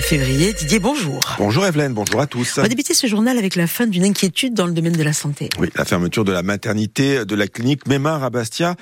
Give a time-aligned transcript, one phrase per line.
[0.00, 1.20] Février, Didier, bonjour.
[1.38, 2.58] Bonjour Evelyne, bonjour à tous.
[2.58, 5.12] On va débuter ce journal avec la fin d'une inquiétude dans le domaine de la
[5.12, 5.48] santé.
[5.60, 8.74] Oui, la fermeture de la maternité de la clinique Mémar à Bastia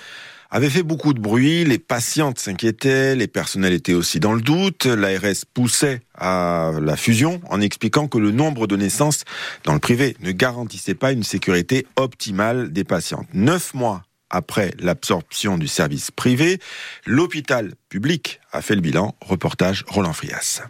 [0.50, 4.86] avait fait beaucoup de bruit, les patientes s'inquiétaient, les personnels étaient aussi dans le doute,
[4.86, 9.24] l'ARS poussait à la fusion en expliquant que le nombre de naissances
[9.64, 13.28] dans le privé ne garantissait pas une sécurité optimale des patientes.
[13.34, 16.58] Neuf mois après l'absorption du service privé,
[17.04, 19.14] l'hôpital public a fait le bilan.
[19.20, 20.62] Reportage Roland Frias.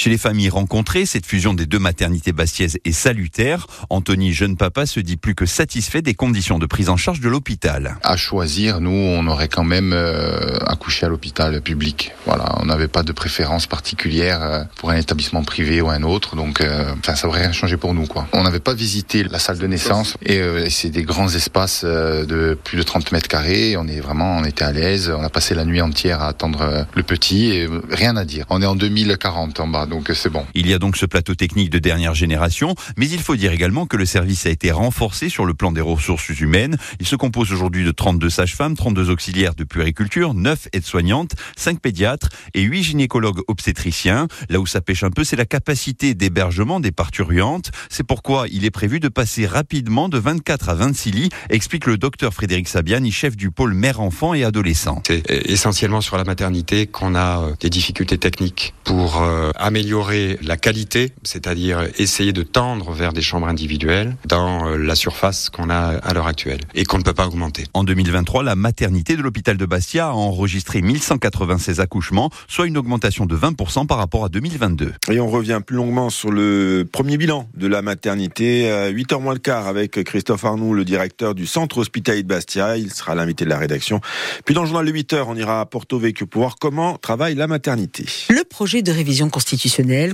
[0.00, 3.66] Chez les familles rencontrées, cette fusion des deux maternités bastiaises est salutaire.
[3.90, 7.28] Anthony, jeune papa, se dit plus que satisfait des conditions de prise en charge de
[7.28, 7.98] l'hôpital.
[8.02, 12.12] À choisir, nous, on aurait quand même euh, accouché à l'hôpital public.
[12.24, 16.34] Voilà, on n'avait pas de préférence particulière euh, pour un établissement privé ou un autre,
[16.34, 18.06] donc euh, enfin, ça aurait rien changé pour nous.
[18.06, 18.26] quoi.
[18.32, 20.40] On n'avait pas visité la salle de naissance et
[20.70, 23.76] c'est des grands espaces de plus de 30 mètres carrés.
[23.76, 25.12] On est vraiment, on était à l'aise.
[25.14, 28.46] On a passé la nuit entière à attendre le petit et rien à dire.
[28.48, 30.46] On est en 2040 en bas donc c'est bon.
[30.54, 33.86] Il y a donc ce plateau technique de dernière génération, mais il faut dire également
[33.86, 36.78] que le service a été renforcé sur le plan des ressources humaines.
[37.00, 42.30] Il se compose aujourd'hui de 32 sages-femmes, 32 auxiliaires de puériculture, 9 aides-soignantes, 5 pédiatres
[42.54, 44.28] et 8 gynécologues obstétriciens.
[44.48, 47.70] Là où ça pêche un peu, c'est la capacité d'hébergement des parturiantes.
[47.90, 51.98] C'est pourquoi il est prévu de passer rapidement de 24 à 26 lits, explique le
[51.98, 55.02] docteur Frédéric Sabiani, chef du pôle mère-enfant et adolescent.
[55.06, 60.56] C'est essentiellement sur la maternité qu'on a euh, des difficultés techniques pour euh, améliorer la
[60.56, 65.96] qualité, c'est-à-dire essayer de tendre vers des chambres individuelles dans euh, la surface qu'on a
[65.98, 67.66] à l'heure actuelle et qu'on ne peut pas augmenter.
[67.72, 73.26] En 2023, la maternité de l'hôpital de Bastia a enregistré 1196 accouchements, soit une augmentation
[73.26, 74.92] de 20% par rapport à 2022.
[75.08, 79.38] Et on revient plus longuement sur le premier bilan de la maternité, 8h moins le
[79.38, 82.76] quart avec Christophe Arnoux, le directeur du centre hospitalier de Bastia.
[82.76, 84.00] Il sera l'invité de la rédaction.
[84.44, 87.36] Puis dans le journal de 8h, on ira à Porto Vecchio pour voir comment travaille
[87.36, 88.04] la maternité.
[88.30, 89.59] Le projet de révision constitutionnelle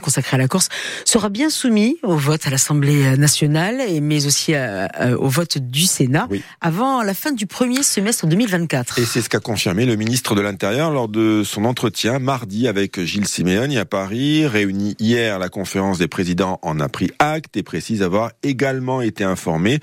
[0.01, 0.69] consacré à la Corse
[1.05, 5.59] sera bien soumis au vote à l'Assemblée nationale, et mais aussi euh, euh, au vote
[5.59, 6.29] du Sénat
[6.61, 8.99] avant la fin du premier semestre 2024.
[8.99, 13.01] Et c'est ce qu'a confirmé le ministre de l'Intérieur lors de son entretien mardi avec
[13.01, 14.47] Gilles Simeoni à Paris.
[14.47, 19.25] Réuni hier, la conférence des présidents en a pris acte et précise avoir également été
[19.25, 19.81] informé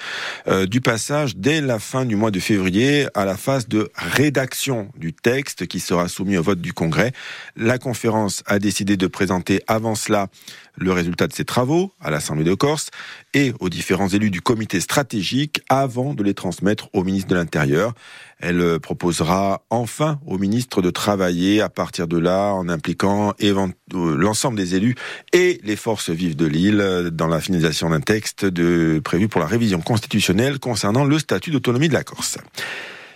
[0.47, 4.89] euh, du passage dès la fin du mois de février à la phase de rédaction
[4.97, 7.11] du texte qui sera soumis au vote du Congrès.
[7.55, 10.27] La conférence a décidé de présenter avant cela
[10.75, 12.89] le résultat de ses travaux à l'Assemblée de Corse
[13.33, 17.93] et aux différents élus du comité stratégique avant de les transmettre au ministre de l'Intérieur.
[18.39, 24.57] Elle proposera enfin au ministre de travailler à partir de là en impliquant euh, l'ensemble
[24.57, 24.95] des élus
[25.31, 28.49] et les forces vives de l'île dans la finalisation d'un texte
[29.01, 32.37] prévu pour la révision constitutionnelle concernant le statut d'autonomie de la Corse.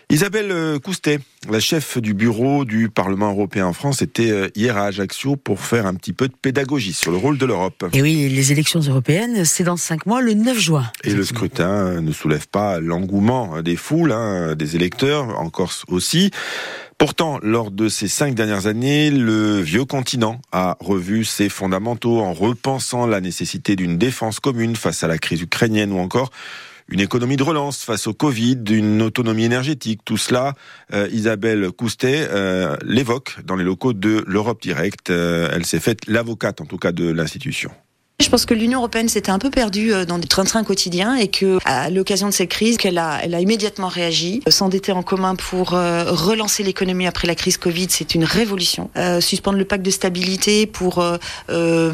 [0.09, 1.19] Isabelle euh, Coustet,
[1.49, 5.59] la chef du bureau du Parlement européen en France, était euh, hier à Ajaccio pour
[5.59, 7.83] faire un petit peu de pédagogie sur le rôle de l'Europe.
[7.91, 10.89] Et oui, les élections européennes, c'est dans cinq mois, le 9 juin.
[11.03, 16.31] Et le scrutin ne soulève pas l'engouement des foules, hein, des électeurs, en Corse aussi.
[16.97, 22.31] Pourtant, lors de ces cinq dernières années, le vieux continent a revu ses fondamentaux en
[22.31, 26.31] repensant la nécessité d'une défense commune face à la crise ukrainienne ou encore
[26.89, 30.01] une économie de relance face au Covid, une autonomie énergétique.
[30.05, 30.53] Tout cela,
[30.93, 35.09] euh, Isabelle Coustet euh, l'évoque dans les locaux de l'Europe Direct.
[35.09, 37.71] Euh, elle s'est faite l'avocate, en tout cas, de l'institution.
[38.27, 41.29] Je pense que l'Union européenne s'était un peu perdue euh, dans des trains-trains quotidiens et
[41.29, 45.01] que, à l'occasion de cette crise, qu'elle a, elle a immédiatement réagi, euh, s'endetter en
[45.01, 48.89] commun pour euh, relancer l'économie après la crise Covid, c'est une révolution.
[49.21, 51.03] suspendre le pacte de stabilité pour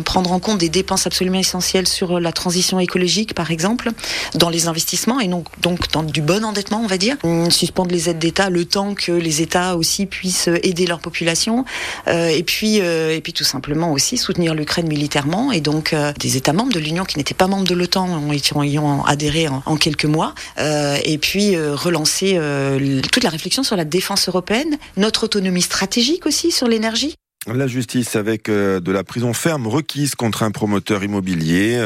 [0.05, 3.91] prendre en compte des dépenses absolument essentielles sur la transition écologique, par exemple,
[4.33, 7.17] dans les investissements et donc, donc dans du bon endettement, on va dire.
[7.49, 11.65] Suspendre les aides d'État le temps que les États aussi puissent aider leur population.
[12.07, 15.93] et puis, et puis tout simplement aussi soutenir l'Ukraine militairement et donc
[16.23, 18.31] des États membres de l'Union qui n'étaient pas membres de l'OTAN
[18.63, 23.63] y ont adhéré en, quelques mois, euh, et puis euh, relancer euh, toute la réflexion
[23.63, 27.15] sur la défense européenne, notre autonomie stratégique aussi sur l'énergie.
[27.45, 31.77] La justice avec de la prison ferme requise contre un promoteur immobilier,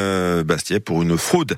[0.46, 1.58] Bastier, pour une fraude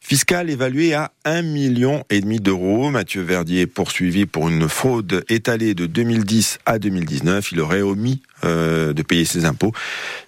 [0.00, 2.04] fiscale évaluée à 1,5 million
[2.40, 2.90] d'euros.
[2.90, 7.52] Mathieu Verdier poursuivi pour une fraude étalée de 2010 à 2019.
[7.52, 9.72] Il aurait omis euh, de payer ses impôts.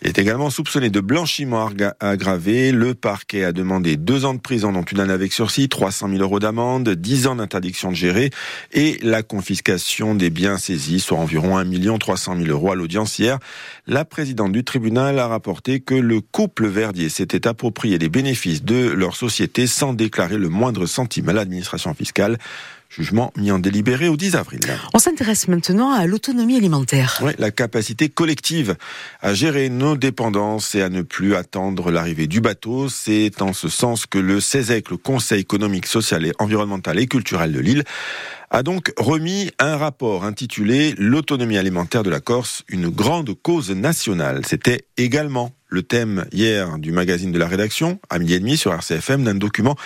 [0.02, 1.70] Il est également soupçonné de blanchiment
[2.00, 2.72] aggravé.
[2.72, 6.20] Le parquet a demandé deux ans de prison, dont une année avec sursis, 300 000
[6.20, 8.30] euros d'amende, 10 ans d'interdiction de gérer
[8.72, 11.66] et la confiscation des biens saisis, soit environ 1
[11.98, 13.38] 300 000 euros à l'audience hier.
[13.86, 18.88] La présidente du tribunal a rapporté que le couple Verdier s'était approprié les bénéfices de
[18.88, 22.38] leur société sans déclarer le moindre centime à l'administration fiscale.
[22.88, 24.60] Jugement mis en délibéré au 10 avril.
[24.94, 27.20] On s'intéresse maintenant à l'autonomie alimentaire.
[27.22, 28.76] Oui, la capacité collective
[29.20, 32.88] à gérer nos dépendances et à ne plus attendre l'arrivée du bateau.
[32.88, 37.52] C'est en ce sens que le CESEC, le Conseil économique, social et environnemental et culturel
[37.52, 37.84] de Lille,
[38.50, 44.42] a donc remis un rapport intitulé L'autonomie alimentaire de la Corse, une grande cause nationale.
[44.46, 48.72] C'était également le thème hier du magazine de la rédaction, à midi et demi sur
[48.72, 49.76] RCFM, d'un document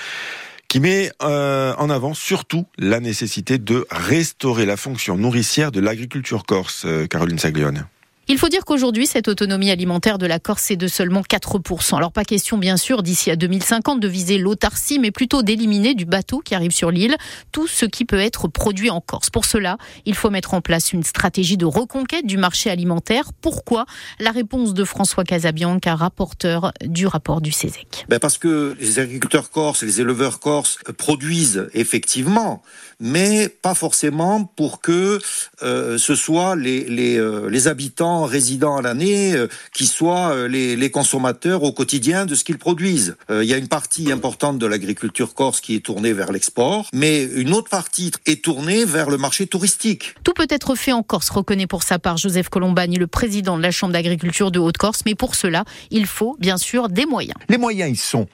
[0.70, 6.46] qui met euh, en avant surtout la nécessité de restaurer la fonction nourricière de l'agriculture
[6.46, 7.88] corse, euh, Caroline Saglione.
[8.30, 11.96] Il faut dire qu'aujourd'hui, cette autonomie alimentaire de la Corse est de seulement 4%.
[11.96, 16.04] Alors pas question, bien sûr, d'ici à 2050 de viser l'autarcie, mais plutôt d'éliminer du
[16.04, 17.16] bateau qui arrive sur l'île
[17.50, 19.30] tout ce qui peut être produit en Corse.
[19.30, 23.32] Pour cela, il faut mettre en place une stratégie de reconquête du marché alimentaire.
[23.40, 23.84] Pourquoi?
[24.20, 28.06] La réponse de François Casabianca, rapporteur du rapport du CESEC.
[28.08, 32.62] Ben parce que les agriculteurs corses, les éleveurs corses produisent effectivement,
[33.00, 35.18] mais pas forcément pour que
[35.62, 40.48] euh, ce soit les, les, euh, les habitants résidents à l'année euh, qui soient euh,
[40.48, 43.16] les, consommateurs au quotidien de ce qu'ils produisent.
[43.30, 46.88] Euh, il y a une partie importante de l'agriculture corse qui est tournée vers l'export,
[46.92, 50.14] mais une autre partie est tournée vers le marché touristique.
[50.24, 53.62] Tout peut être fait en Corse, reconnaît pour sa part Joseph Colombani, le président de
[53.62, 57.36] la Chambre d'agriculture de Haute-Corse, mais pour cela, il faut bien sûr des moyens.
[57.48, 58.26] Les moyens, ils sont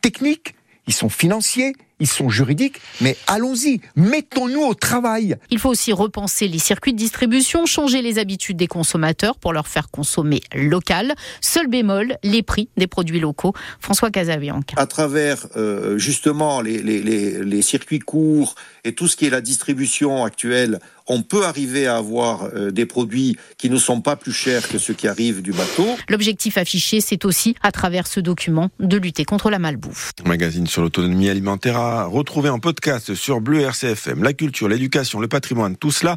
[0.00, 0.54] techniques,
[0.86, 5.36] ils sont financiers, ils sont juridiques, mais allons-y, mettons-nous au travail.
[5.50, 9.66] Il faut aussi repenser les circuits de distribution, changer les habitudes des consommateurs pour leur
[9.66, 11.14] faire consommer local.
[11.40, 13.54] Seul bémol, les prix des produits locaux.
[13.80, 14.74] François Casabianca.
[14.80, 18.54] À travers euh, justement les, les, les, les, circuits courts
[18.84, 22.86] et tout ce qui est la distribution actuelle, on peut arriver à avoir euh, des
[22.86, 25.86] produits qui ne sont pas plus chers que ceux qui arrivent du bateau.
[26.08, 30.12] L'objectif affiché, c'est aussi, à travers ce document, de lutter contre la malbouffe.
[30.24, 34.22] Magazine sur l'autonomie alimentaire retrouver en podcast sur Bleu RCFM.
[34.22, 36.16] La culture, l'éducation, le patrimoine, tout cela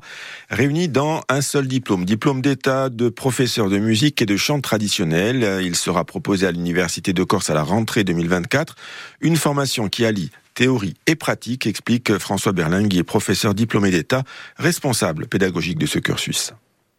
[0.50, 2.06] réuni dans un seul diplôme.
[2.06, 5.60] Diplôme d'État de professeur de musique et de chant traditionnel.
[5.64, 8.76] Il sera proposé à l'Université de Corse à la rentrée 2024.
[9.22, 14.24] Une formation qui allie théorie et pratique, explique François Berlingue, professeur diplômé d'État,
[14.58, 16.52] responsable pédagogique de ce cursus.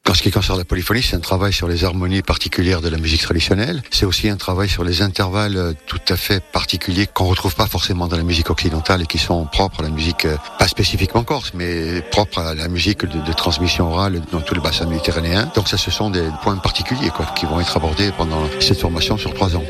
[0.09, 2.97] En ce qui concerne la polyphonie, c'est un travail sur les harmonies particulières de la
[2.97, 3.83] musique traditionnelle.
[3.91, 8.09] C'est aussi un travail sur les intervalles tout à fait particuliers qu'on retrouve pas forcément
[8.09, 11.53] dans la musique occidentale et qui sont propres à la musique, euh, pas spécifiquement corse,
[11.53, 15.53] mais propres à la musique de, transmission orale dans tout le bassin méditerranéen.
[15.55, 19.35] Donc ça, ce sont des points particuliers qui vont être abordés pendant cette formation sur
[19.35, 19.65] trois ans.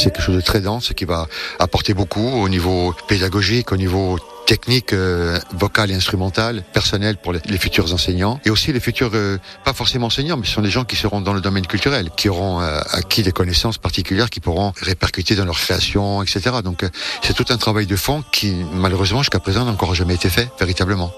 [0.00, 1.26] C'est quelque chose de très dense qui va
[1.58, 7.58] apporter beaucoup au niveau pédagogique, au niveau technique euh, vocale et instrumentale, personnelle pour les,
[7.58, 10.84] futurs enseignants et aussi les futurs, euh, pas forcément enseignants, mais ce sont des gens
[10.84, 14.72] qui seront dans le domaine culturel, qui auront euh, acquis des connaissances particulières qui pourront
[14.80, 16.56] répercuter dans leur création, etc.
[16.64, 16.82] Donc
[17.22, 20.48] c'est tout un travail de fond qui malheureusement jusqu'à présent n'a encore jamais été fait
[20.58, 21.12] véritablement.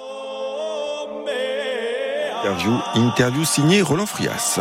[2.41, 4.59] Interview, interview signée Roland Frias.